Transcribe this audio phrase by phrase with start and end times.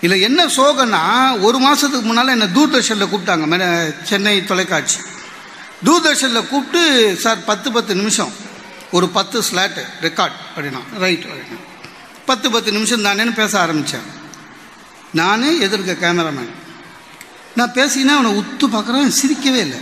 [0.00, 1.02] இதில் என்ன சோகன்னா
[1.40, 4.98] ஒரு மாதத்துக்கு முன்னால் என்னை தூர்தர்ஷனில் கூப்பிட்டாங்க மெ- சென்னை தொலைக்காட்சி.
[5.84, 6.82] தூர்தர்ஷனில் கூப்பிட்டு
[7.16, 8.32] சார் பத்து பத்து நிமிஷம்.
[8.90, 11.58] ஒரு பத்து ஸ்லாட்டு ரெக்கார்ட் அப்படின்னா ரைட் அப்படின்னா
[12.24, 14.06] பத்து பத்து நிமிஷம் தானேன்னு பேச ஆரம்பித்தேன்
[15.12, 16.52] நானே எதிர்க்க கேமராமேன்
[17.54, 19.80] நான் பேசினா அவனை உத்து பார்க்குறேன் சிரிக்கவே இல்லை.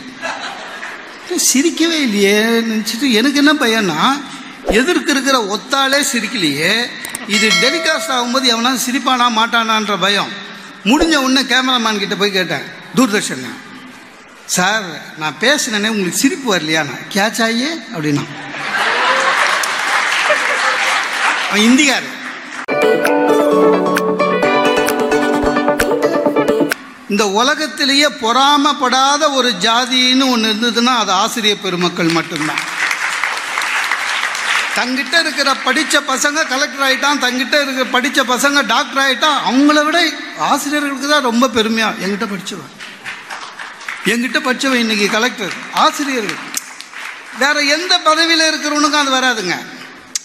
[1.52, 4.00] சிரிக்கவே இல்லையே நினச்சிட்டு எனக்கு என்ன பையன்னா
[4.70, 6.72] எதிர்க்கு இருக்கிற ஒத்தாலே சிரிக்கலையே
[7.28, 10.28] இது டெலிகாஸ்ட் ஆகும்போது எவனா சிரிப்பானா மாட்டானான்ற பயம்.
[10.84, 12.64] முடிஞ்ச உடனே கேமராமேன் கிட்ட போய் கேட்டேன்
[12.96, 13.46] தூர்தர்ஷன்
[14.46, 14.84] சார்
[15.18, 18.24] நான் பேசினேனே உங்களுக்கு சிரிப்பு வரலையாண்ணா கேட்ச் ஆகியே அப்படின்னா.
[21.50, 22.06] அவன்
[27.08, 32.62] இந்த உலகத்திலேயே பொறாமப்படாத ஒரு ஜாதின்னு ஒன்று இருந்ததுன்னா அது ஆசிரியர் பெருமக்கள் மட்டும்தான்.
[34.78, 39.98] தங்கிட்ட இருக்கிற படித்த பசங்க கலெக்டர் ஆகிட்டான் தங்கிட்ட இருக்கிற படித்த பசங்க டாக்டர் ஆகிட்டான் அவங்கள விட
[40.48, 42.74] ஆசிரியர்களுக்கு தான் ரொம்ப பெருமையாக என்கிட்ட படித்தவன்
[44.12, 46.42] என்கிட்ட படித்தவன் இன்னைக்கு கலெக்டர் ஆசிரியர்கள்.
[47.38, 49.56] வேற எந்த பதவியில் இருக்கிறவனுக்கும் அது வராதுங்க.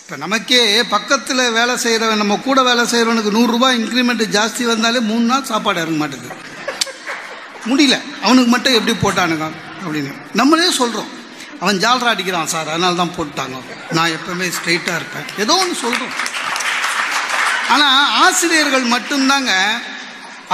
[0.01, 5.49] இப்போ நமக்கே பக்கத்தில் வேலை செய்கிறவன் நம்ம கூட வேலை செய்கிறவனுக்கு நூறுரூபா இன்க்ரிமெண்ட் ஜாஸ்தி வந்தாலே மூணு நாள்
[5.51, 6.37] சாப்பாடு இறங்க மாட்டேங்குது.
[7.69, 7.97] முடியல.
[8.23, 9.47] அவனுக்கு மட்டும் எப்படி போட்டானுங்க
[9.85, 10.13] அப்படின்னு.
[10.33, 11.09] நம்மளே சொல்கிறோம்
[11.61, 13.57] அவன் ஜால்ரா அடிக்கிறான் சார் அதனால தான் போட்டாங்க
[13.97, 15.27] நான் எப்பவுமே ஸ்ட்ரெயிட்டாக இருப்பேன்.
[15.43, 16.15] ஏதோ ஒன்று சொல்கிறோம்
[17.73, 19.51] ஆனால் ஆசிரியர்கள் மட்டும்தாங்க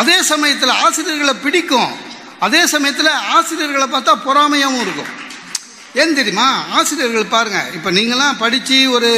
[0.02, 1.94] அதே சமயத்தில் ஆசிரியர்களை பிடிக்கும்.
[2.46, 5.12] அதே சமயத்தில் ஆசிரியர்களை பார்த்தா பொறாமையாகவும் இருக்கும்.
[6.02, 6.48] ஏன் தெரியுமா?
[6.78, 9.10] ஆசிரியர்கள் பாருங்கள் இப்போ நீங்களாம் படித்து ஒரு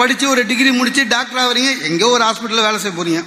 [0.00, 3.22] படித்து ஒரு டிகிரி முடித்து டாக்டர் ஆகிறீங்க எங்கேயோ ஒரு ஹாஸ்பிட்டலில் வேலை செய்ய போகிறீங்க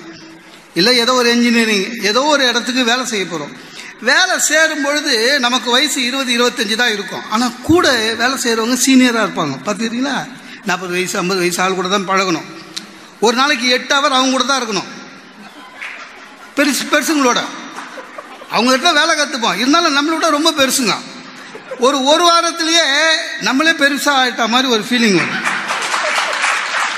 [0.80, 3.54] இல்லை ஏதோ ஒரு இன்ஜினியரிங் ஏதோ ஒரு இடத்துக்கு வேலை செய்ய போகிறோம்
[4.02, 7.24] வேலை சேரும் பொழுது நமக்கு வயசு இருபது இருபத்தஞ்சு தான் இருக்கும்.
[7.30, 9.56] ஆனால் கூட வேலை செய்கிறவங்க சீனியராக இருப்பாங்க.
[9.66, 10.28] பார்த்துக்கிறீங்களா?
[10.66, 12.48] நாற்பது வயசு ஐம்பது வயசு ஆள் கூட தான் பழகணும்.
[13.20, 14.90] ஒரு நாளைக்கு எட்டு ஹவர் அவங்க கூட தான் இருக்கணும்.
[16.58, 17.40] பெருசு பெருசுங்களோட.
[18.52, 20.96] அவங்ககிட்ட வேலை கற்றுப்போம் இருந்தாலும் நம்மளை விட ரொம்ப பெருசுங்க.
[21.80, 22.86] ஒரு ஒரு வாரத்திலேயே
[23.42, 25.44] நம்மளே பெருசாக ஆகிட்ட மாதிரி ஒரு ஃபீலிங் வரும்.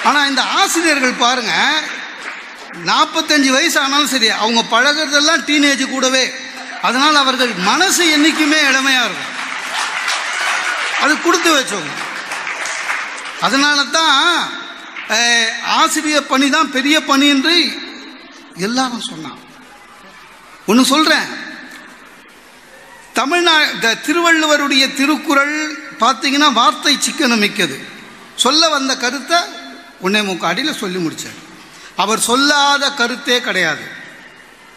[0.04, 1.82] ஆனால் இந்த ஆசிரியர்கள் பாருங்கள்
[2.86, 6.24] நாற்பத்தஞ்சு வயசு ஆனாலும் சரி அவங்க பழகுறதெல்லாம் டீனேஜ் கூடவே.
[6.88, 9.38] அதனால் அவர்கள் மனசு என்றைக்குமே இளமையாக இருக்கும்.
[11.04, 11.92] அது கொடுத்து வச்சோங்க.
[13.46, 14.18] அதனால தான்
[15.78, 17.56] ஆசிரியர் பணி தான் பெரிய பணி என்று
[18.68, 19.40] எல்லாரும் சொன்னான்
[20.70, 21.30] ஒன்று சொல்கிறேன்
[23.20, 23.56] தமிழ்நா
[24.06, 25.56] திருவள்ளுவருடைய திருக்குறள்
[26.04, 27.78] பார்த்தீங்கன்னா வார்த்தை சிக்கனம் மிக்கது.
[28.44, 29.40] சொல்ல வந்த கருத்தை
[30.06, 31.40] உன்னை முக்காடியில் சொல்லி முடிச்சார்.
[32.04, 33.84] அவர் சொல்லாத கருத்தே கிடையாது.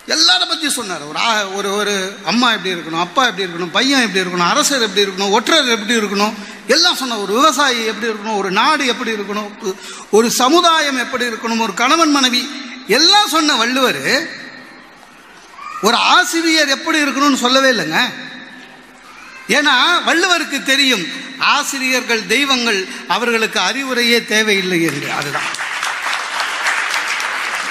[0.08, 1.02] எல்லாரை பற்றி சொன்னார்.
[1.02, 5.30] ஒரு ஒரு ஒரு அம்மா எப்படி இருக்கணும் அப்பா எப்படி இருக்கணும் பையன் எப்படி இருக்கணும் அரசர் எப்படி இருக்கணும்
[5.30, 6.34] ஒற்றர் எப்படி இருக்கணும்
[6.66, 9.74] எல்லாம் சொன்ன ஒரு விவசாயி எப்படி இருக்கணும் ஒரு நாடு எப்படி இருக்கணும்
[10.10, 12.48] ஒரு சமுதாயம் எப்படி இருக்கணும் ஒரு கணவன் மனைவி
[12.86, 14.28] எல்லாம் சொன்ன வள்ளுவர்
[15.82, 18.00] ஒரு ஆசிரியர் எப்படி இருக்கணும்னு சொல்லவே இல்லைங்க.
[19.48, 19.74] ஏன்னா
[20.06, 21.06] வள்ளுவருக்கு தெரியும்
[21.38, 25.12] ஆசிரியர்கள் தெய்வங்கள் அவர்களுக்கு அறிவுரையே தேவையில்லை என்று.
[25.12, 25.50] அதுதான்.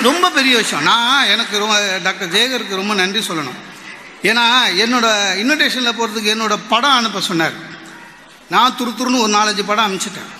[0.02, 0.84] ரொம்ப பெரிய விஷயம்.
[0.84, 3.60] நான் எனக்கு ரொம்ப டாக்டர் ஜெயகருக்கு ரொம்ப நன்றி சொல்லணும்.
[4.24, 4.44] ஏன்னா
[4.78, 5.08] என்னோட
[5.42, 7.54] இன்விடேஷனில் போகிறதுக்கு என்னோட படம் அனுப்ப சொன்னார்.
[8.50, 10.32] நான் துரு துருன்னு ஒரு நாலஞ்சு படம் அனுப்பிச்சிட்டேன்.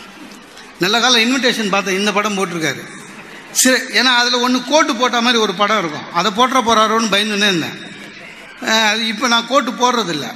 [0.80, 2.84] நல்ல காலம் இன்விடேஷன் பார்த்தேன் இந்த படம் போட்டிருக்காரு.
[3.52, 6.14] சரி ஏன்னா அதில் ஒன்று கோட்டு போட்ட மாதிரி ஒரு படம் இருக்கும்.
[6.14, 7.92] அதை போட்டுற போகிறாரோன்னு பயந்துன்னு இருந்தேன்.
[8.90, 10.34] அது இப்போ நான் கோட்டு போடுறதில்ல.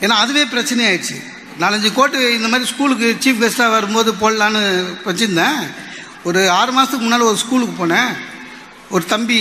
[0.00, 1.24] ஏன்னா அதுவே பிரச்சனையாயிடுச்சு.
[1.60, 5.74] நாலஞ்சு கோட்டு இந்த மாதிரி ஸ்கூலுக்கு சீஃப் கெஸ்ட்டாக வரும்போது போடலான்னு வச்சுருந்தேன்.
[6.24, 8.28] ஒரு ஆறு மாதத்துக்கு முன்னால் ஒரு ஸ்கூலுக்கு போனேன்.
[8.90, 9.40] ஒரு தம்பி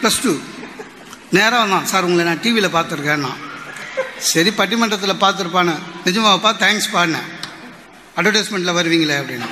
[0.00, 0.32] ப்ளஸ் டூ
[1.32, 3.32] நேராக வந்தான் சார் உங்களை நான் டிவியில் பார்த்துருக்கேன்னா.
[4.30, 5.74] சரி பட்டிமன்றத்தில் பார்த்துருப்பானே
[6.06, 7.28] நிஜமாவப்பா தேங்க்ஸ் பாடினேன்
[8.16, 9.48] அட்வர்டைஸ்மெண்ட்டில் வருவீங்களே அப்படின்னா.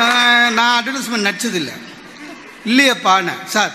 [0.00, 1.74] நான் நான் அட்வர்டைஸ்மெண்ட் நடிச்சதில்லை.
[2.66, 3.72] இல்லையப்பாண்ணே சார்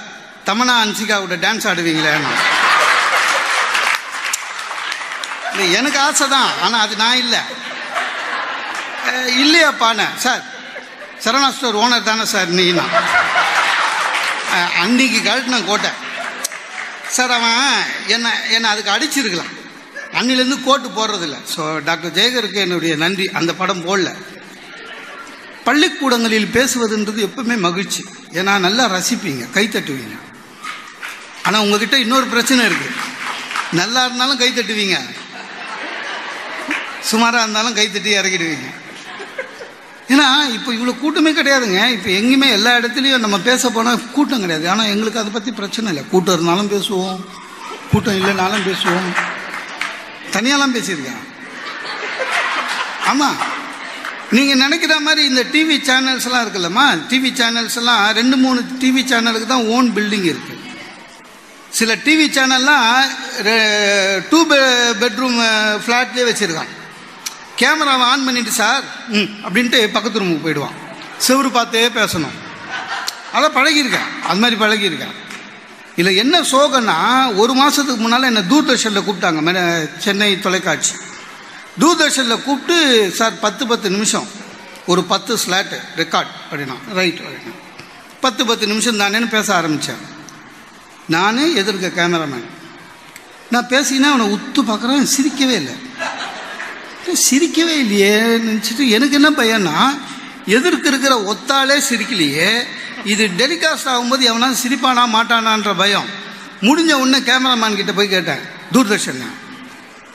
[0.48, 2.34] தமனா அன்சிகாவோட டான்ஸ் ஆடுவீங்களேன்னு.
[5.72, 6.52] எனக்கு ஆசை தான்.
[6.62, 7.42] ஆனால் அது நான் இல்லை.
[9.10, 10.44] அஹ், இல்லையாப்பாண்ணே சார்
[11.24, 12.86] சரணா ஸ்டோர் ஓனர் தானே சார் நீனா?
[14.84, 15.92] அன்னைக்கு கழட்டின கோட்டை.
[17.16, 17.60] சார் அவன்
[18.08, 19.52] என்னை என்னை அதுக்கு அடிச்சிருக்கலாம்.
[20.20, 21.38] அன்னிலேருந்து கோட்டு போடுறதில்ல.
[21.56, 23.26] ஸோ டாக்டர் ஜெயகருக்கு என்னுடைய நன்றி.
[23.40, 24.12] அந்த படம் போடல.
[25.68, 28.02] பள்ளிக்கூடங்களில் பேசுவதுன்றது எப்பவுமே மகிழ்ச்சி.
[28.40, 30.16] ஏன்னா நல்லா ரசிப்பீங்க கை தட்டுவீங்க.
[31.44, 32.90] ஆனால் உங்ககிட்ட இன்னொரு பிரச்சனை இருக்கு.
[33.80, 34.98] நல்லா இருந்தாலும் கை தட்டுவீங்க.
[37.10, 38.70] சுமாராக இருந்தாலும் கை தட்டி இறக்கிடுவீங்க.
[40.14, 40.26] ஏன்னா
[40.56, 41.80] இப்போ இவ்வளோ கூட்டமே கிடையாதுங்க.
[41.96, 44.66] இப்போ எங்கேயுமே எல்லா இடத்துலையும் நம்ம பேச போனால் கூட்டம் கிடையாது.
[44.74, 46.04] ஆனால் எங்களுக்கு அதை பற்றி பிரச்சனை இல்லை.
[46.12, 47.20] கூட்டம் இருந்தாலும் பேசுவோம்.
[47.92, 49.10] கூட்டம் இல்லைனாலும் பேசுவோம்.
[50.36, 51.24] தனியாலாம் பேசியிருக்கேன்.
[53.12, 53.38] ஆமாம்
[54.36, 56.86] நீங்கள் நினைக்கிற மாதிரி இந்த டிவி சேனல்ஸ்லாம் இருக்குல்லம்மா.
[57.10, 60.62] டிவி சேனல்ஸ்லாம் ரெண்டு மூணு டிவி சேனலுக்கு தான் ஓன் பில்டிங் இருக்குது
[61.78, 62.88] சில டிவி சேனல்லாம்
[64.32, 64.40] டூ
[65.02, 65.40] பெட்ரூம்
[65.86, 66.74] ஃப்ளாட்லேயே வச்சுருக்கான்.
[67.56, 70.74] கேமராவை ஆன் பண்ணிட்டு சார் ம் அப்படின்ட்டு பக்கத்து ரூமுக்கு போயிடுவான்.
[71.28, 72.36] செவுரு பார்த்தே பேசணும்.
[73.34, 74.22] அதை பழகியிருக்கேன்.
[74.24, 75.14] அது மாதிரி பழகியிருக்கேன்.
[75.96, 79.42] இல்லை என்ன சோகன்னா ஒரு மாதத்துக்கு முன்னால் என்னை தூர்தர்ஷனில் கூப்பிட்டாங்க.
[79.42, 80.94] மே சென்னை தொலைக்காட்சி.
[81.80, 84.28] தூர்தர்ஷனில் கூப்பிட்டு சார் பத்து பத்து நிமிஷம்.
[84.86, 87.54] ஒரு பத்து ஸ்லாட்டு ரெக்கார்ட் அப்படின்னா ரைட் அப்படின்னா.
[88.22, 90.04] பத்து பத்து நிமிஷம் தானேன்னு பேச ஆரம்பித்தேன்
[91.08, 92.46] நான் எதிர்க்க கேமராமேன்
[93.50, 95.76] நான் பேசினா அவனை உத்து பார்க்குறேன் சிரிக்கவே இல்லை.
[97.14, 98.20] சிரிக்கவே இல்லையே.
[98.20, 100.00] நினச்சிட்டு எனக்கு என்ன பையன்னா
[100.48, 102.64] எதிர்க்கு இருக்கிற ஒத்தாலே சிரிக்கலையே.
[103.06, 106.06] இது டெலிகாஸ்ட் ஆகும்போது எவனா சிரிப்பானா மாட்டானான்ற பயம்.
[106.62, 108.40] முடிஞ்ச உடனே கேமராமேன் கிட்ட போய் கேட்டேன்
[108.74, 109.32] தூர்தர்ஷன்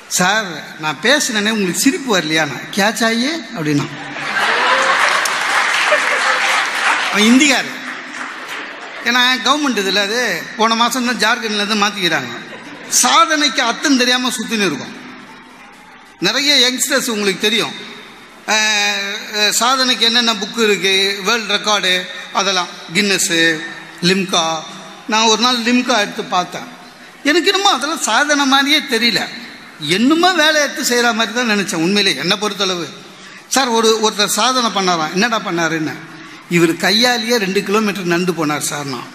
[0.07, 3.87] சார் நான் பேசினேனே உங்களுக்கு சிரிப்பு வரலையாண்ணா கேட்ச் ஆகியே அப்படின்னா.
[7.13, 7.65] அவன் இந்தியார்
[9.05, 12.33] ஏன்னா கவர்மெண்ட் இதில் அது போன மாதம் தான் ஜார்க்கண்ட்லேருந்து மாற்றிக்கிறாங்க
[13.03, 15.00] சாதனைக்கு அத்தம் தெரியாமல் சுற்றின்னு இருக்கும்.
[16.27, 17.75] நிறைய யங்ஸ்டர்ஸ் உங்களுக்கு தெரியும்.
[19.61, 21.93] சாதனைக்கு என்னென்ன புக்கு இருக்குது வேர்ல்டு ரெக்கார்டு
[22.39, 22.71] அதெல்லாம்.
[22.95, 23.41] கின்னஸ்ஸு
[24.09, 24.45] லிம்கா
[25.13, 26.69] நான் ஒரு நாள் லிம்கா எடுத்து பார்த்தேன்.
[27.29, 29.23] எனக்கு என்னமோ அதெல்லாம் சாதனை மாதிரியே தெரியல.
[29.97, 31.85] என்னமோ வேலை எடுத்து செய்கிற மாதிரி தான் நினச்சேன்.
[31.87, 32.87] உண்மையிலே என்னை பொறுத்தளவு.
[33.55, 35.95] சார் ஒரு ஒருத்தர் சாதனை பண்ணாராம் என்னடா பண்ணாருன்னு.
[36.57, 39.09] இவர் கையாலேயே ரெண்டு கிலோமீட்டர் நடந்து போனார் சார் நான்.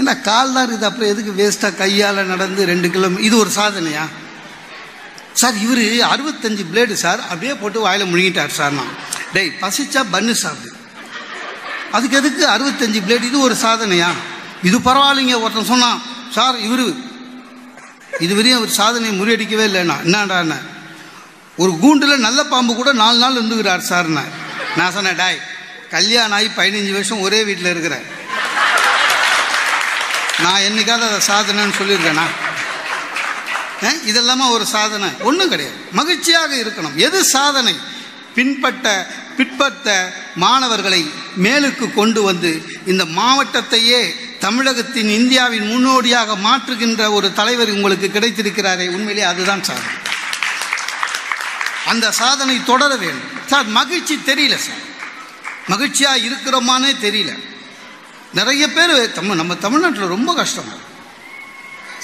[0.00, 4.04] என்ன கால் தான் இருக்குது அப்புறம் எதுக்கு வேஸ்ட்டாக கையால் நடந்து ரெண்டு கிலோமீட்டர் இது ஒரு சாதனையா?
[5.34, 8.92] சார் இவர் அறுபத்தஞ்சு பிளேடு சார் அப்படியே போட்டு வாயில் முழுங்கிட்டார் சார் நான்.
[9.32, 10.76] டேய் பசிச்சா பன்னு சாப்பிடு
[11.92, 14.10] அதுக்கு எதுக்கு அறுபத்தஞ்சு பிளேடு இது ஒரு சாதனையா?
[14.62, 16.00] இது பரவாயில்லைங்க ஒருத்தன் சொன்னான்.
[16.34, 16.86] சார் இவரு
[18.20, 20.54] இதுவரையும் அவர் சாதனையை முறியடிக்கவே இல்லைண்ணா என்னடாண்ண
[21.58, 24.20] ஒரு கூண்டில் நல்ல பாம்பு கூட நாலு நாள் இருந்துக்கிறார் சார்ண்ண
[24.76, 24.92] நான்.
[24.92, 25.38] சொன்னேன் டாய்
[25.90, 28.04] கல்யாணம் ஆகி பதினஞ்சு வருஷம் ஒரே வீட்டில் இருக்கிறேன்
[30.44, 32.26] நான் என்னைக்காவது அதை சாதனைன்னு சொல்லியிருக்கேண்ணா
[33.80, 35.08] இதெல்லாமா ஒரு சாதனை?
[35.20, 35.76] ஒன்றும் கிடையாது.
[35.92, 36.94] மகிழ்ச்சியாக இருக்கணும்.
[36.94, 37.76] எது சாதனை?
[38.34, 39.06] பின்பட்ட
[39.36, 41.10] பிற்பட்ட மாணவர்களை
[41.42, 49.64] மேலுக்கு கொண்டு வந்து இந்த மாவட்டத்தையே தமிழகத்தின் இந்தியாவின் முன்னோடியாக மாற்றுகின்ற ஒரு தலைவர் உங்களுக்கு கிடைத்திருக்கிறாரே உண்மையிலே அதுதான்
[49.64, 49.88] சாதனை.
[51.86, 53.28] அந்த சாதனை தொடர வேண்டும்.
[53.46, 54.88] சார் மகிழ்ச்சி தெரியல சார்.
[55.68, 57.38] மகிழ்ச்சியா இருக்கிறோமானே தெரியல.
[58.34, 60.78] நிறைய பேர் தமிழ் நம்ம தமிழ்நாட்டில் ரொம்ப கஷ்டமாக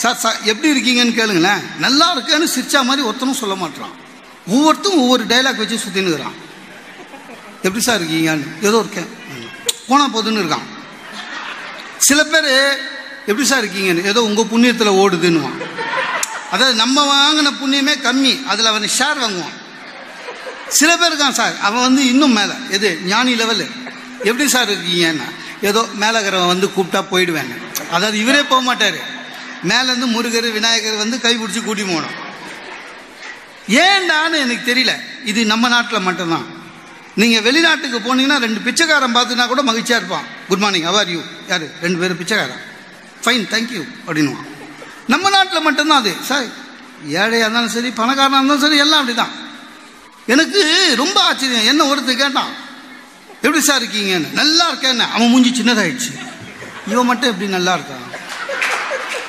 [0.02, 1.62] சார் சார் எப்படி இருக்கீங்கன்னு கேளுங்களேன்.
[1.84, 3.94] நல்லா இருக்கேன்னு சிரிச்சா மாதிரி ஒருத்தனும் சொல்ல மாட்டான்
[4.54, 6.36] ஒவ்வொருத்தரும் ஒவ்வொரு டைலாக் வச்சு சுற்றினுக்கிறான்
[7.62, 8.48] எப்படி சார் இருக்கீங்கன்னு?
[8.62, 9.08] ஏதோ இருக்கேன்.
[9.88, 10.66] போனால் போதுன்னு இருக்கான்.
[12.08, 12.50] சில பேர்
[13.30, 14.04] எப்படி சார் இருக்கீங்கன்னு?
[14.04, 15.58] ஏதோ உங்கள் புண்ணியத்தில் ஓடுதுன்னுவான்.
[16.50, 19.56] அதாவது நம்ம வாங்கின புண்ணியமே கம்மி அதில் அவன் ஷேர் வாங்குவான்.
[20.68, 22.54] சில பேர் இருக்கான் சார் அவன் வந்து இன்னும் மேலே.
[22.70, 23.00] எது?
[23.04, 23.66] ஞானி லெவலு
[24.28, 25.28] எப்படி சார் இருக்கீங்கன்னா?
[25.60, 27.52] ஏதோ மேலகரவன் வந்து கூப்பிட்டா போயிடுவேன்
[27.90, 28.98] அதாவது இவரே போக மாட்டார்.
[29.62, 32.14] மேலேருந்து முருகர் விநாயகர் வந்து கை பிடிச்சி கூட்டி போகணும்.
[33.68, 34.92] ஏன்டான்னு எனக்கு தெரியல.
[35.24, 36.46] இது நம்ம நாட்டில் மட்டும்தான்.
[37.14, 40.26] நீங்கள் வெளிநாட்டுக்கு போனீங்கன்னா ரெண்டு பிச்சைக்காரன் பார்த்துனா கூட மகிழ்ச்சியாக இருப்பான்.
[40.48, 41.80] குட் மார்னிங் அவர் யூ யார்?
[41.80, 42.62] ரெண்டு பேரும் பிச்சைக்காரன்.
[43.24, 44.44] ஃபைன் தேங்க்யூ அப்படின்னுவான்.
[45.06, 46.14] நம்ம நாட்டில் மட்டும்தான் அது.
[46.22, 46.46] சார்
[47.06, 49.34] ஏழையாக இருந்தாலும் சரி பணக்காரனாக இருந்தாலும் சரி எல்லாம் அப்படி தான்
[50.26, 51.64] எனக்கு ரொம்ப ஆச்சரியம்.
[51.64, 52.52] என்ன ஒருத்தர் கேட்டான்
[53.42, 54.32] எப்படி சார் இருக்கீங்கன்னு?
[54.32, 55.10] நல்லா இருக்கேன்னு.
[55.10, 56.12] அவன் மூஞ்சி சின்னதாகிடுச்சு
[56.86, 58.15] இவன் மட்டும் எப்படி நல்லா இருக்கான்?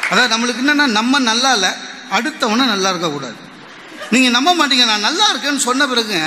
[0.10, 1.70] அதாவது நம்மளுக்கு என்னன்னா நம்ம நல்லா இல்லை
[2.12, 3.36] அடுத்தவனை நல்லா இருக்கக்கூடாது
[4.12, 6.20] நீங்கள் நம்ப மாட்டீங்க நான் நல்லா இருக்கேன்னு சொன்ன பிறகு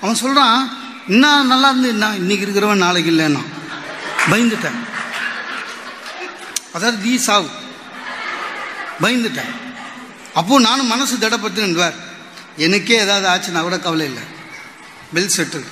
[0.00, 3.42] அவன் சொல்கிறான் இன்னும் நல்லா இருந்து என்ன இன்னைக்கு இருக்கிறவன் நாளைக்கு இல்லைன்னா.
[4.30, 4.78] பயந்துட்டேன்.
[6.72, 7.48] அதாவது நீ சாவு.
[9.02, 9.52] பயந்துட்டேன்.
[10.34, 11.94] அப்போது நானும் மனசு திடப்பட்டுன்றார்
[12.56, 14.22] எனக்கே ஏதாவது ஆச்சுன்னா கூட கவலை இல்லை.
[15.14, 15.66] பெல் செட்டில்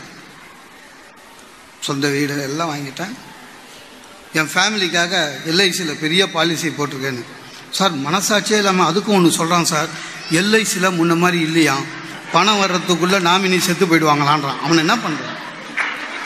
[1.80, 3.25] சொந்த வீடு எல்லாம் வாங்கிட்டேன்.
[4.36, 7.24] என் ஃபேமிலிக்காக எல்ஐசியில் பெரிய பாலிசி போட்டிருக்கேன்னு.
[7.70, 9.88] சார் மனசாட்சியே இல்லாமல் அதுக்கும் ஒன்று சொல்கிறான் சார்.
[10.30, 11.76] எல்ஐசியில் முன்ன மாதிரி இல்லையா?
[12.32, 14.58] பணம் வர்றதுக்குள்ளே நாமினி செத்து போயிடுவாங்களான்றான்.
[14.58, 15.34] அவன் என்ன பண்ணுறான்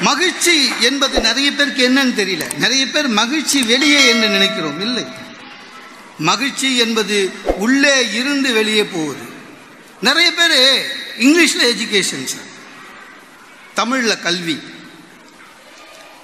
[0.00, 2.56] மகிழ்ச்சி என்பது நிறைய பேருக்கு என்னன்னு தெரியல.
[2.56, 4.80] நிறைய பேர் மகிழ்ச்சி வெளியே என்று நினைக்கிறோம்.
[4.80, 5.06] இல்லை.
[6.18, 9.22] மகிழ்ச்சி என்பது உள்ளே இருந்து வெளியே போகுது.
[10.00, 10.86] நிறைய பேர்
[11.18, 12.48] இங்கிலீஷில் எஜுகேஷன் சார்.
[13.74, 14.60] தமிழில் கல்வி.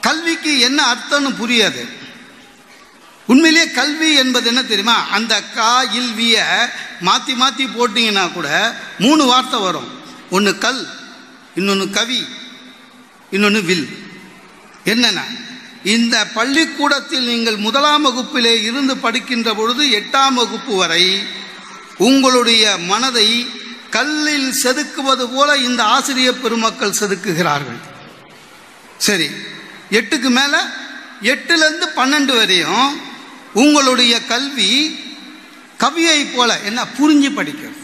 [0.01, 1.83] கல்விக்கு என்ன அர்த்தம்னு புரியாது.
[3.29, 4.97] உண்மையிலேயே கல்வி என்பது என்ன தெரியுமா?
[5.17, 6.37] அந்த கா இல்விய
[7.01, 8.49] மாற்றி மாற்றி போட்டிங்கன்னா கூட
[9.05, 9.89] மூணு வார்த்தை வரும்.
[10.31, 10.83] ஒன்று கல்
[11.55, 12.21] இன்னொன்று கவி
[13.31, 13.89] இன்னொன்று வில்.
[14.85, 15.25] என்னென்ன
[15.95, 21.05] இந்த பள்ளிக்கூடத்தில் நீங்கள் முதலாம் வகுப்பிலே இருந்து படிக்கின்ற பொழுது எட்டாம் வகுப்பு வரை
[22.09, 23.29] உங்களுடைய மனதை
[23.91, 27.79] கல்லில் செதுக்குவது போல இந்த ஆசிரியர் பெருமக்கள் செதுக்குகிறார்கள்.
[29.07, 29.29] சரி
[29.91, 30.55] எட்டுக்கு மேல
[31.23, 33.01] எட்டுல இருந்து பன்னெண்டு வரையும்
[33.53, 35.01] உங்களுடைய கல்வி
[35.79, 37.83] கவியை போல என்ன புரிஞ்சு படிக்கிறது.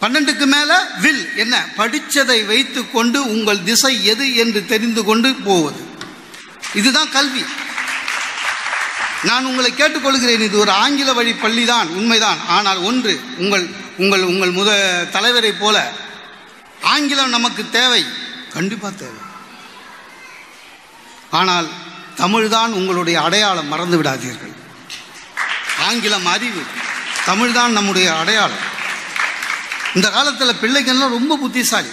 [0.00, 5.80] பன்னெண்டுக்கு மேல வில் என்ன படித்ததை வைத்து கொண்டு உங்கள் திசை எது என்று தெரிந்து கொண்டு போவது.
[6.74, 7.44] இதுதான் கல்வி.
[9.24, 12.38] நான் உங்களை கேட்டுக்கொள்கிறேன் இது ஒரு ஆங்கில வழி பள்ளி தான் உண்மைதான்.
[12.46, 13.66] ஆனால் ஒன்று உங்கள்
[13.98, 14.70] உங்கள் உங்கள் முத
[15.10, 15.92] தலைவரை போல
[16.82, 18.04] ஆங்கிலம் நமக்கு தேவை
[18.52, 19.18] கண்டிப்பா தேவை.
[21.30, 21.68] ஆனால்
[22.16, 24.54] தமிழ்தான் உங்களுடைய அடையாளம் மறந்து விடாதீர்கள்
[25.86, 26.62] ஆங்கிலம் அறிவு
[27.26, 28.64] தமிழ்தான் நம்முடைய அடையாளம்.
[29.94, 31.88] இந்த காலத்தில் பிள்ளைங்கள்லாம் ரொம்ப புத்திசாலி.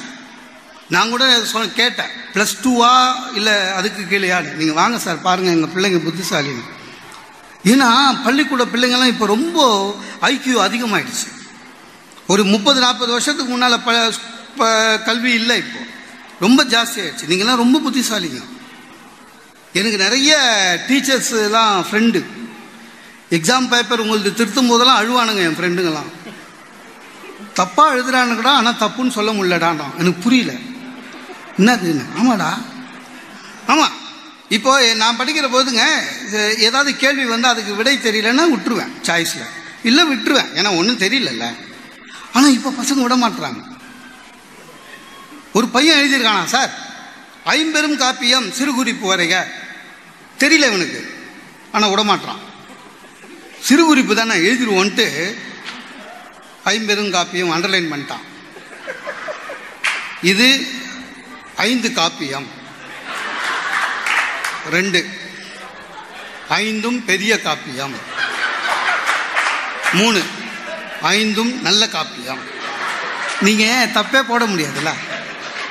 [0.90, 2.12] நான் கூட சொன்ன கேட்டேன்.
[2.34, 4.54] ப்ளஸ் டூவா இல்லை அதுக்கு கீழேயான்னு.
[4.54, 6.56] நீங்கள் வாங்க சார் பாருங்கள் எங்கள் பிள்ளைங்க புத்திசாலி
[7.64, 7.90] ஏன்னா
[8.24, 9.58] பள்ளிக்கூட பிள்ளைங்கள்லாம் இப்போ ரொம்ப
[10.22, 11.30] ஐக்கியூ அதிகமாயிடுச்சு.
[12.28, 13.84] ஒரு முப்பது நாற்பது வருஷத்துக்கு முன்னால்
[14.58, 14.68] ப
[15.06, 15.80] கல்வி இல்லை இப்போ.
[16.40, 18.42] ரொம்ப ஜாஸ்தி ஆயிடுச்சு நீங்கள்லாம் ரொம்ப புத்திசாலிங்க.
[19.76, 20.38] எனக்கு நிறைய
[20.88, 22.26] டீச்சர்ஸ் எல்லாம் ஃப்ரெண்டு
[23.30, 26.12] எக்ஸாம் பேப்பர் உங்களுக்கு திருத்தும் போதெல்லாம் அழுவானுங்க என் ஃப்ரெண்டுங்கெல்லாம்
[27.56, 29.96] தப்பாக எழுதுறானுங்கடா ஆனால் தப்புன்னு சொல்ல முடியலடான்றான்.
[29.98, 30.52] எனக்கு புரியல.
[31.60, 32.62] என்னதுன்னு ஆமாடா.
[33.68, 33.92] ஆமாம்
[34.50, 39.48] இப்போ நான் படிக்கிற போதுங்க இது- ஏதாவது கேள்வி வந்து அதுக்கு விடை தெரியலன்னா விட்டுருவேன் சாய்ஸில்
[39.84, 40.48] இல்லை விட்டுருவேன்.
[40.56, 41.56] ஏன்னா ஒன்றும் தெரியலல்ல.
[42.34, 43.64] ஆனால் இப்போ பசங்க விட மாட்டுறாங்க
[45.54, 46.84] ஒரு பையன் எழுதியிருக்கானா சார்.
[47.44, 49.64] ஐம்பெரும் காப்பியம் சிறுகுறிப்பு வரைக.
[50.40, 51.30] தெரியல இவனுக்கு.
[51.72, 52.42] ஆனால் விட மாட்றான்
[53.68, 55.38] சிறுகுறிப்பு தானே எழுதிடுவோன்ட்டு
[56.64, 58.26] ஐம்பெரும் காப்பியம் அண்டர்லைன் பண்ணிட்டான்.
[60.22, 60.68] இது
[61.56, 62.46] ஐந்து காப்பியம்.
[64.70, 65.08] ரெண்டு.
[66.50, 67.96] ஐந்தும் பெரிய காப்பியம்.
[69.94, 70.24] மூணு.
[71.02, 72.40] ஐந்தும் நல்ல காப்பியம்.
[73.42, 74.94] நீங்கள் தப்பே போட முடியாதுல்ல?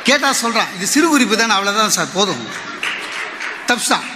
[0.02, 2.48] கேட்டால் சொல்கிறான் இது சிறு குறிப்பு தானே அவ்வளோதான் சார் போதும்.
[3.66, 4.12] தப்ஸ்தான்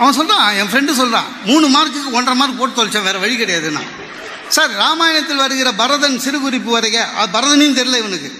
[0.00, 3.82] அவன் சொல்கிறான் என் ஃப்ரெண்டு சொல்கிறான் மூணு மார்க்குக்கு ஒன்றரை மார்க் போட்டு தொலைச்சேன் வேறு வழி கிடையாதுன்னா.
[4.48, 8.30] சார் ராமாயணத்தில் வருகிற பரதன் சிறுகுறிப்பு வரைக அது பரதனையும் தெரியல இவனுக்கு.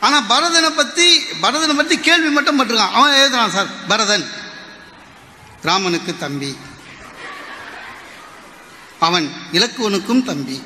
[0.00, 1.06] ஆனால் பரதனை பற்றி
[1.42, 2.96] பரதனை பற்றி கேள்வி மட்டும் பட்டிருக்கான்.
[2.98, 4.26] அவன் எழுதுறான் சார் பரதன்
[5.62, 6.50] ராமனுக்கு தம்பி.
[9.06, 10.62] அவன் இலக்குவனுக்கும் தம்பி.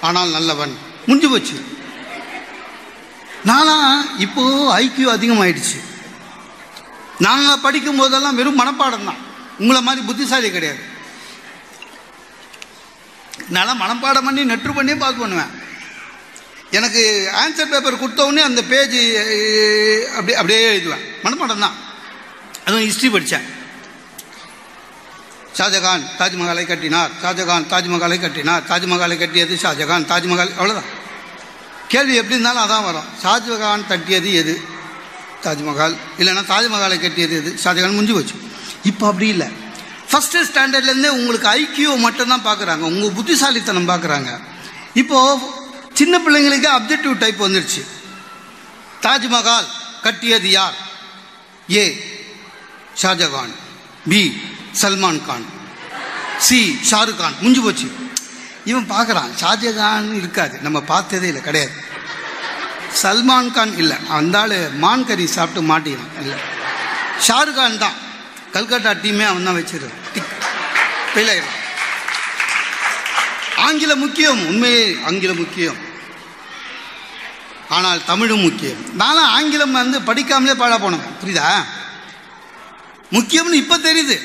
[0.00, 0.76] ஆனால் நல்லவன்.
[1.06, 1.56] முடிஞ்சு போச்சு.
[3.44, 3.76] நானா
[4.18, 4.42] இப்போ
[4.78, 5.78] ஐக்கியூ அதிகமாயிடுச்சு.
[7.26, 9.20] நாங்கள் படிக்கும் போதெல்லாம் வெறும் மனப்பாடம் தான்
[9.62, 10.82] உங்களை மாதிரி புத்திசாலி கிடையாது.
[13.54, 15.52] நான் மனப்பாடம் பண்ணி நெற்று பண்ணி பாஸ் பண்ணுவேன்.
[16.78, 17.02] எனக்கு
[17.40, 18.96] ஆன்சர் பேப்பர் கொடுத்தவுடனே அந்த பேஜ்
[20.16, 21.04] அப்படி அப்படியே எழுதுவேன்.
[21.24, 21.76] மனப்பாடம் தான்
[22.66, 23.46] அதுவும் ஹிஸ்ட்ரி படித்தேன்
[25.58, 27.10] ஷாஜகான் தாஜ்மஹாலை கட்டினார்.
[27.22, 28.62] ஷாஜகான் தாஜ்மஹாலை கட்டினார்.
[28.70, 30.90] தாஜ்மஹாலை கட்டியது ஷாஜகான் தாஜ்மஹால் அவ்வளோதான்
[31.92, 33.08] கேள்வி எப்படி இருந்தாலும் அதான் வரும்.
[33.22, 34.54] ஷாஜகான் தட்டியது எது?
[35.44, 37.58] தாஜ்மஹால் இல்லைன்னா தாஜ்மஹாலை கட்டியது எது?
[37.64, 38.34] ஷாஜகான் முடிஞ்சு போச்சு.
[38.82, 39.46] இப்போ அப்படி இல்லை.
[40.12, 44.40] ஃபஸ்ட்டு ஸ்டாண்டர்ட்லேருந்தே உங்களுக்கு ஐக்கியூ மட்டும்தான் பார்க்குறாங்க உங்கள் புத்திசாலித்தனம் பார்க்குறாங்க
[44.94, 45.42] இப்போது
[45.92, 47.86] சின்ன பிள்ளைங்களுக்கு அப்ஜெக்டிவ் டைப் வந்துடுச்சு
[49.02, 49.64] தாஜ்மஹால்
[50.02, 50.74] கட்டியது யார்?
[51.72, 52.10] A
[53.02, 53.54] Shah Jahan.
[54.08, 54.40] B
[54.82, 55.44] Salman Khan.
[56.38, 57.34] C Shahrukh Khan.
[57.36, 57.92] முடிஞ்சு போச்சு.
[58.64, 60.58] இவன் பார்க்குறான் ஷாஜகான் இருக்காது.
[60.58, 61.42] நம்ம பார்த்ததே இல்லை.
[61.42, 61.92] கிடையாது.
[63.02, 63.96] சல்மான் கான் இல்லை.
[64.08, 66.14] அந்த ஆள் மான் கறி சாப்பிட்டு மாட்டிக்கிறான்.
[66.20, 66.38] இல்லை.
[67.26, 67.96] ஷாருக்கான் தான்.
[68.54, 70.30] கல்கட்டா டீமே அவன் தான் வச்சிருக்கான்
[71.12, 71.60] ஃபெயில் ஆயிடும்
[73.64, 74.46] ஆங்கிலம் முக்கியம்.
[74.46, 75.76] உண்மையே ஆங்கிலம் முக்கியம்.
[77.68, 78.80] ஆனால் தமிழும் முக்கியம்.
[78.96, 81.48] நானும் ஆங்கிலம் வந்து படிக்காமலே பாழா போனோம் புரியுதா?
[83.12, 84.16] முக்கியம்னு இப்போ தெரியுது.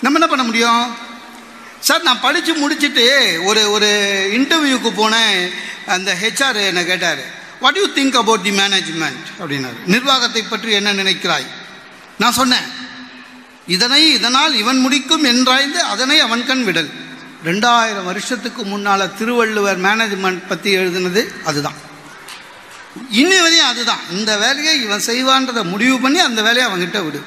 [0.00, 0.96] நம்ம என்ன பண்ண முடியும்?
[1.80, 3.06] சார் நான் படித்து முடிச்சுட்டு
[3.44, 3.88] ஒரு ஒரு
[4.38, 5.50] இன்டர்வியூக்கு போனேன்.
[5.86, 7.24] அந்த ஹெச்ஆர் என்னை கேட்டார்?
[7.64, 9.78] What you think about the management அப்படின்னாரு.
[9.94, 11.46] நிர்வாகத்தை பற்றி என்ன நினைக்கிறாய்?
[12.22, 12.66] நான் சொன்னேன்.
[13.74, 16.90] இதனை இதனால் இவன் முடிக்கும் என்றாய்ந்து அதனை அவன் கண் விடல்.
[17.48, 21.78] ரெண்டாயிரம் வருஷத்துக்கு முன்னால் திருவள்ளுவர் மேனேஜ்மெண்ட் பற்றி எழுதினது அதுதான்.
[23.20, 24.02] இன்னி வரையும் அதுதான்.
[24.16, 27.22] இந்த வேலையை இவன் செய்வான்றதை முடிவு பண்ணி அந்த வேலையை அவன்கிட்ட விடு.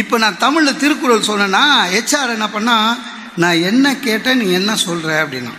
[0.00, 1.62] இப்போ நான் தமிழில் திருக்குறள் சொன்னேன்னா
[1.94, 2.98] ஹெச்ஆர் என்ன பண்ணால்
[3.42, 5.54] நான் என்ன கேட்டேன் நீ என்ன சொல்கிற அப்படின்னா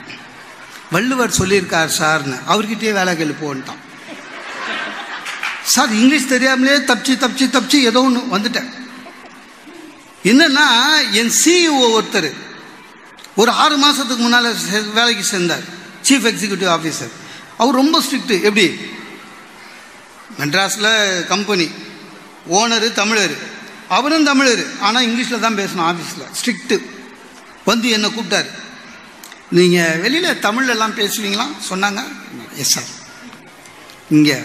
[0.92, 2.38] வள்ளுவர் சொல்லியிருக்கார் சார்னு.
[2.48, 3.62] அவர்கிட்டயே வேலை கேள்வி
[5.64, 8.70] சார் இங்கிலீஷ் தெரியாமலே தப்பிச்சு தப்பிச்சு தப்பிச்சு ஏதோ ஒன்று வந்துட்டேன்.
[10.24, 10.68] என்னன்னா
[11.12, 12.34] என் சிஇஓ ஒருத்தர்
[13.36, 14.56] ஒரு ஆறு மாதத்துக்கு முன்னால்
[14.94, 15.62] வேலைக்கு சேர்ந்தார்.
[16.08, 17.12] சீஃப் எக்ஸிக்யூட்டிவ் ஆஃபீஸர்
[17.58, 18.80] அவர் ரொம்ப ஸ்ட்ரிக்ட்டு எப்படி?
[20.40, 21.70] மெட்ராஸில் கம்பெனி
[22.52, 23.36] ஓனரு தமிழர்.
[23.90, 24.64] அவரும் தமிழர்.
[24.80, 26.82] ஆனால் இங்கிலீஷில் தான் பேசணும் ஆஃபீஸில் ஸ்ட்ரிக்ட்டு
[27.66, 28.50] வந்து என்னை கூப்பிட்டாரு.
[29.58, 31.46] நீங்கள் வெளியில் தமிழ்ல எல்லாம் பேசுவீங்களா?
[31.70, 32.04] சொன்னாங்க.
[32.56, 32.84] எஸ் சார்
[34.10, 34.44] இங்கே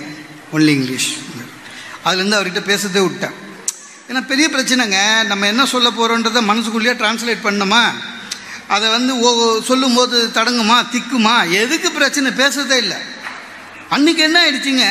[0.53, 1.09] ஒன்லி இங்கிலீஷ்
[2.05, 3.35] அதுலேருந்து அவர்கிட்ட பேசுறதே விட்டேன்.
[4.09, 5.25] ஏன்னா பெரிய பிரச்சனைங்க.
[5.27, 7.93] நம்ம என்ன சொல்ல போகிறோன்றதை மனசுக்குள்ளேயே டிரான்ஸ்லேட் பண்ணணுமா
[8.69, 11.51] அதை வந்து ஓ சொல்லும்போது தடங்குமா திக்குமா?
[11.51, 12.31] எதுக்கு பிரச்சனை?
[12.31, 12.97] பேசுறதே இல்லை.
[13.91, 14.87] அன்றைக்கி என்ன ஆயிடுச்சுங்க?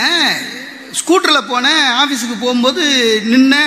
[0.99, 1.83] ஸ்கூட்டரில் போனேன்.
[2.01, 2.83] ஆஃபீஸுக்கு போகும்போது
[3.25, 3.63] நின்று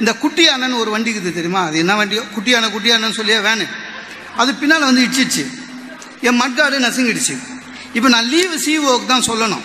[0.00, 1.64] இந்த குட்டியானன்னு ஒரு வண்டி இருக்குது தெரியுமா?
[1.64, 2.22] அது என்ன வண்டியோ?
[2.36, 3.66] குட்டியான குட்டியானன்னு சொல்லியே வேனு
[4.36, 5.57] அது பின்னால் வந்து இடிச்சிச்சு.
[6.26, 7.34] என் மட்காடு நசுங்கிடுச்சு.
[7.96, 9.64] இப்போ நான் லீவு சிஓக்கு தான் சொல்லணும்.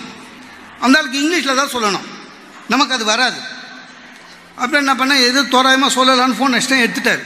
[0.84, 2.06] அந்த ஆளுக்கு இங்கிலீஷில் தான் சொல்லணும்.
[2.72, 3.38] நமக்கு அது வராது.
[4.62, 5.24] அப்புறம் என்ன பண்ணேன்?
[5.28, 7.24] எது தோராயமாக சொல்லலான்னு ஃபோன் அடிச்சிட்டேன் எடுத்துட்டார்.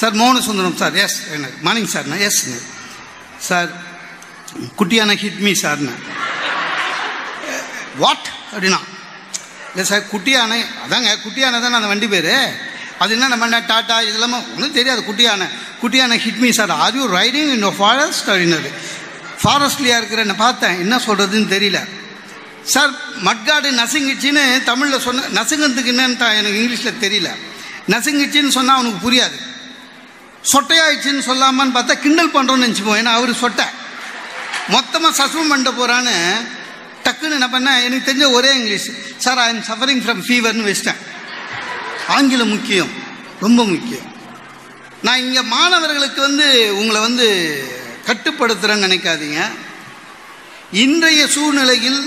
[0.00, 2.42] சார் மோகன சுந்தரம் சார் எஸ் எனக்கு மார்னிங் சார் நான் எஸ்
[3.48, 3.70] சார்
[4.78, 5.94] குட்டியான ஹிட் மீ சார்னு
[8.02, 8.80] வாட் அப்படின்னா
[9.70, 12.30] இல்லை சார் குட்டியானை அதாங்க குட்டியானை தானே அந்த வண்டி பேர்?
[13.02, 15.48] அது என்ன நம்ம டாட்டா இதெல்லாமே ஒன்றும் தெரியாது குட்டியானை.
[15.82, 18.70] குட்டியான hit me sir are you riding in forest அப்படின்னாரு
[19.42, 20.78] ஃபாரஸ்ட்லியாக இருக்கிற நான் பார்த்தேன்.
[20.78, 21.88] என்ன சொல்கிறதுன்னு தெரியல.
[22.62, 22.90] சார்
[23.24, 27.28] மட்காடு நசுங்கிச்சின்னு தமிழில் சொன்ன நசுங்கிறதுக்கு என்னன்னு எனக்கு இங்கிலீஷில் தெரியல.
[27.88, 29.36] நசுங்கிச்சின்னு சொன்னால் அவனுக்கு புரியாது.
[30.52, 33.64] சொட்டையாயிடுச்சின்னு சொல்லாமான்னு பார்த்தா கிண்டல் பண்ணுறோன்னு நினச்சிப்போம் ஏன்னா அவர் சொட்டை.
[34.68, 36.16] மொத்தமாக சஸ்பெண்ட் பண்ணிட்டு போகிறான்னு
[37.04, 38.90] டக்குன்னு என்ன பண்ணேன் எனக்கு தெரிஞ்ச ஒரே English.
[39.16, 41.00] Sir I am suffering from ஃபீவர்னு வச்சிட்டேன்.
[42.08, 42.90] ஆங்கிலம் முக்கியம்.
[43.40, 44.17] ரொம்ப முக்கியம்.
[45.02, 47.26] நான் இங்கே மாணவர்களுக்கு வந்து உங்களை வந்து
[48.06, 49.40] கட்டுப்படுத்துகிறேன்னு நினைக்காதீங்க.
[50.84, 52.00] இன்றைய சூழ்நிலையில்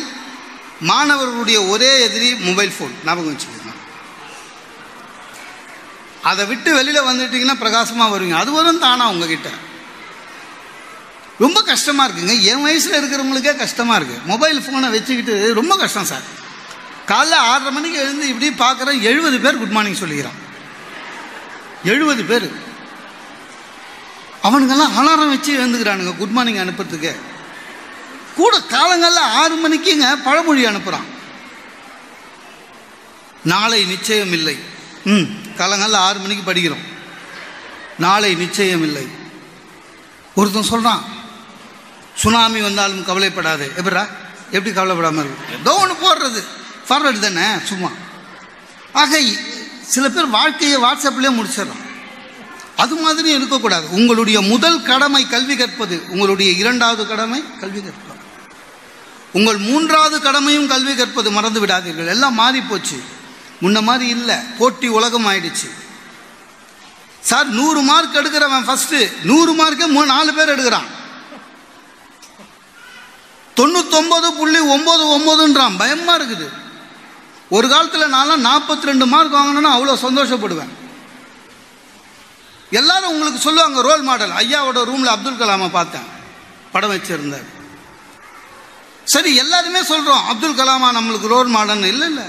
[0.79, 2.93] மாணவர்களுடைய ஒரே எதிரி மொபைல் ஃபோன்.
[3.05, 3.57] ஞாபகம் வச்சுக்கோங்க.
[6.29, 8.38] அதை விட்டு வெளியில் வந்துட்டீங்கன்னா பிரகாசமாக வருவீங்க.
[8.43, 9.50] அது வரும் தானா உங்ககிட்ட.
[11.43, 12.36] ரொம்ப கஷ்டமாக இருக்குங்க.
[12.51, 16.27] என் வயசில் இருக்கிறவங்களுக்கே கஷ்டமாக இருக்குது மொபைல் ஃபோனை வச்சுக்கிட்டு ரொம்ப கஷ்டம் சார்.
[17.12, 20.39] காலைல ஆறரை மணிக்கு எழுந்து இப்படி பார்க்குறேன் எழுபது பேர் குட் மார்னிங் சொல்லிக்கிறான்.
[21.83, 22.69] எழுபது பேர்.
[24.43, 27.15] அவனுங்கெல்லாம் அலாரம் வச்சு எழுந்துக்கிறானுங்க குட் மார்னிங் அனுப்புறதுக்கு.
[28.36, 31.10] கூட காலங்களில் ஆறு மணிக்குங்க பழமொழி அனுப்புகிறான்
[33.43, 34.60] நாளை நிச்சயம் இல்லை.
[35.05, 36.83] ம் காலங்களில் ஆறு மணிக்கு படிக்கிறோம்.
[37.98, 39.07] நாளை நிச்சயம் இல்லை.
[40.36, 41.03] ஒருத்தன் சொல்கிறான்
[42.16, 43.72] சுனாமி வந்தாலும் கவலைப்படாது.
[43.77, 44.07] எப்படா
[44.51, 45.59] எப்படி கவலைப்படாமல் இருக்கு?
[45.59, 46.44] ஏதோ ஒன்று போடுறது.
[46.87, 47.59] ஃபார்வர்டு தானே?
[47.66, 47.89] சும்மா.
[48.94, 49.22] ஆக
[49.87, 51.89] சில பேர் வாழ்க்கையை வாட்ஸ்அப்லேயே முடிச்சிடறான்.
[52.83, 53.85] அது மாதிரி இருக்கக்கூடாது.
[53.98, 55.96] உங்களுடைய முதல் கடமை கல்வி கற்பது.
[56.13, 58.20] உங்களுடைய இரண்டாவது கடமை கல்வி கற்பது.
[59.39, 61.29] உங்கள் மூன்றாவது கடமையும் கல்வி கற்பது.
[61.37, 62.11] மறந்து விடாதீர்கள்.
[62.15, 62.98] எல்லாம் மாறி போச்சு
[63.61, 64.37] முன்ன மாதிரி இல்லை.
[64.59, 65.70] போட்டி உலகம் ஆயிடுச்சு.
[67.29, 70.87] சார் நூறு மார்க் எடுக்கிறவன் ஃபர்ஸ்ட் நூறு மார்க்கே மூணு நாலு பேர் எடுக்கிறான்.
[73.55, 76.48] தொண்ணூத்தொம்பது புள்ளி ஒம்பது ஒம்பதுன்றான் பயமாக இருக்குது.
[77.50, 80.72] ஒரு காலத்தில் நான்லாம் நாற்பத்தி ரெண்டு மார்க் வாங்கினேன்னா அவ்வளோ சந்தோஷப்படுவேன்.
[82.79, 86.07] எல்லாரும் உங்களுக்கு சொல்லுவாங்க ரோல் மாடல் ஐயாவோட ரூமில் அப்துல் கலாமை பார்த்தேன்.
[86.72, 87.48] படம் வச்சிருந்தார்.
[89.03, 92.27] சரி எல்லாருமே சொல்கிறோம் அப்துல் கலாமா நம்மளுக்கு ரோல் மாடல் இல்லை இல்லை.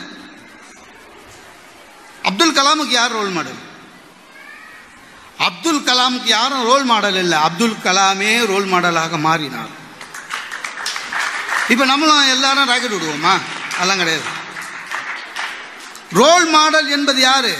[2.22, 3.61] அப்துல் கலாமுக்கு யார் ரோல் மாடல்
[5.46, 7.38] அப்துல் கலாமுக்கு யாரும் ரோல் மாடல் இல்லை.
[7.38, 9.72] அப்துல் கலாமே ரோல் மாடலாக மாறினார்.
[11.68, 13.35] இப்போ நம்மளும் எல்லாரும் ராக்கெட் விடுவோமா?
[13.74, 14.28] அதெல்லாம் கிடையாது.
[16.12, 17.57] ரோல் மாடல் என்பது யாரு?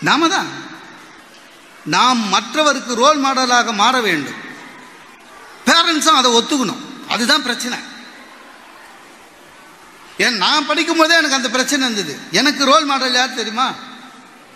[0.00, 0.61] நாம தான்.
[1.84, 4.34] நாம் மற்றவருக்கு ரோல் மாடலாக மாற வேண்டும்.
[5.66, 6.76] பேரண்ட்ஸும் அதை ஒத்துக்கணும்.
[7.08, 7.78] அதுதான் பிரச்சனை.
[10.18, 12.18] ஏன் நான் படிக்கும் போதே எனக்கு அந்த பிரச்சனை இருந்தது.
[12.30, 13.74] எனக்கு ரோல் மாடல் யார் தெரியுமா?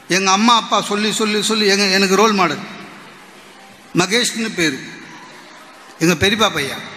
[0.08, 2.58] எங்கள் அம்மா அப்பா சொல்லி சொல்லி சொல்லி எங்க எனக்கு ரோல் மாடல்
[3.94, 4.78] மகேஷ்னு பேர்.
[5.98, 6.94] எங்கள் பெரியப்பா பையன்.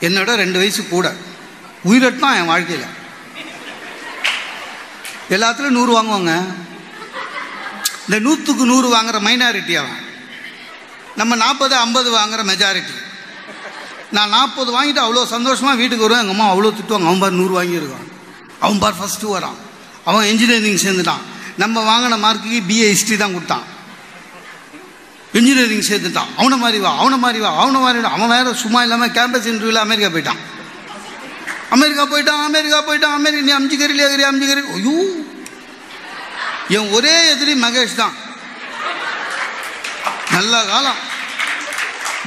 [0.00, 1.14] என்னோட ரெண்டு வயசு கூட.
[1.84, 2.86] உயிரட்டான் என் வாழ்க்கையில்.
[5.30, 6.54] எல்லாத்துலேயும் நூறு வாங்குவாங்க.
[8.08, 9.98] இந்த நூற்றுக்கு நூறு வாங்குற மைனாரிட்டி அவன்.
[11.16, 12.94] நம்ம நாற்பது ஐம்பது வாங்குற மெஜாரிட்டி
[14.16, 16.22] நான் நாற்பது வாங்கிட்டு அவ்வளோ சந்தோஷமாக வீட்டுக்கு வருவேன்.
[16.22, 17.08] எங்கள் அம்மா அவ்வளோ திட்டுவாங்க.
[17.08, 18.06] அவன் பார் நூறு வாங்கியிருக்கான்.
[18.60, 19.58] அவன் பார் ஃபஸ்ட்டு வரான்.
[20.04, 21.24] அவன் இன்ஜினியரிங் சேர்ந்துட்டான்.
[21.56, 23.64] நம்ம வாங்கின மார்க்குக்கு பிஏ ஹிஸ்ட்ரி தான் கொடுத்தான்.
[25.32, 26.30] இன்ஜினியரிங் சேர்த்துட்டான்.
[26.36, 30.08] அவனை மாதிரி வா அவனை மாதிரி வா அவனை மாதிரி அவன் வேற சும்மா இல்லாமல் கேம்பஸ் இன்டர்வியூவில் அமெரிக்கா
[30.08, 30.40] போயிட்டான்.
[31.70, 33.16] அமெரிக்கா போயிட்டான் அமெரிக்கா போயிட்டான்.
[33.18, 34.96] அமெரிக்கா நீ அம்ஜிகரி லேகரி அம்ஜிகரி ஐயோ!
[36.76, 38.14] என் ஒரே எதிரி மகேஷ் தான்.
[40.34, 41.00] நல்ல காலம்.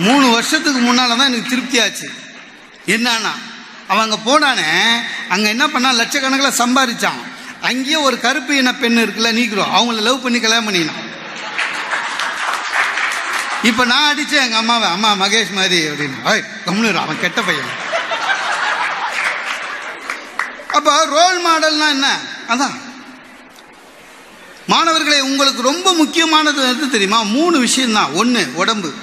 [0.05, 2.07] மூணு வருஷத்துக்கு முன்னால் தான் எனக்கு திருப்தி ஆச்சு.
[2.95, 3.33] என்னன்னா
[3.91, 4.67] அவன் அங்கே போனானே
[5.33, 7.21] அங்கே என்ன பண்ணான் லட்சக்கணக்கில் சம்பாதிச்சான்
[7.69, 11.09] அங்கேயே ஒரு கருப்பு இன பெண் இருக்குல்ல நீக்கிறோம் அவங்கள லவ் பண்ணி கல்யாணம் பண்ணினான்
[13.69, 14.87] இப்போ நான் அடித்தேன் எங்கள் அம்மாவை.
[14.95, 16.17] அம்மா மகேஷ் மாதிரி அப்படின்னு.
[16.31, 17.73] ஐய் கம்னு அவன் கெட்ட பையன்.
[20.77, 22.07] அப்போ ரோல் மாடல்னா என்ன?
[22.53, 22.77] அதான்.
[24.67, 27.21] மாணவர்களே உங்களுக்கு ரொம்ப முக்கியமானது எது தெரியுமா?
[27.21, 28.11] மூணு விஷயம்தான்.
[28.11, 28.93] ஒன்று உடம்பு.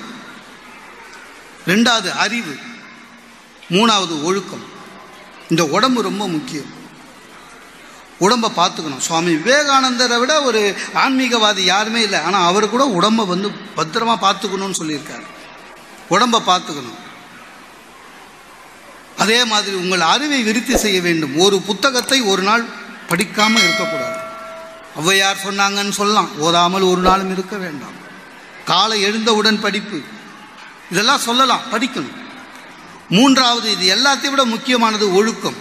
[1.66, 2.56] ரெண்டாவது அறிவு.
[3.70, 4.64] மூணாவது ஒழுக்கம்.
[5.48, 6.76] இந்த உடம்பு ரொம்ப முக்கியம்.
[8.18, 8.98] உடம்பை பார்த்துக்கணும்.
[8.98, 12.18] சுவாமி விவேகானந்தரை விட ஒரு ஆன்மீகவாதி யாருமே இல்லை.
[12.18, 15.22] ஆனால் அவர் கூட உடம்பை வந்து பத்திரமா பார்த்துக்கணும்னு சொல்லியிருக்காரு.
[16.08, 17.06] உடம்பை பார்த்துக்கணும்.
[19.16, 21.38] அதே மாதிரி உங்கள் அறிவை விருத்தி செய்ய வேண்டும்.
[21.38, 22.64] ஒரு புத்தகத்தை ஒரு நாள்
[23.08, 24.27] படிக்காமல் இருக்கக்கூடாது.
[25.00, 26.30] ஔவையார் சொன்னாங்கன்னு சொல்லலாம்.
[26.46, 27.96] ஓதாமல் ஒரு நாளும் இருக்க வேண்டாம்.
[28.70, 29.98] காலை எழுந்தவுடன் படிப்பு.
[30.90, 32.16] இதெல்லாம் சொல்லலாம் படிக்கணும்.
[33.16, 35.58] மூன்றாவது இது எல்லாத்தையும் விட முக்கியமானது ஒழுக்கம்.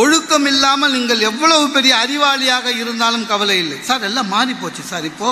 [0.00, 3.78] ஒழுக்கம் இல்லாமல் நீங்கள் எவ்வளவு பெரிய அறிவாளியாக இருந்தாலும் கவலை இல்லை.
[3.88, 5.30] சார் எல்லாம் மாறி போச்சு சார் இப்போ